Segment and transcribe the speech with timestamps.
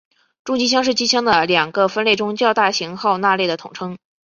[0.43, 3.99] 重机枪是机枪的两个分类中较大型号那类的统称。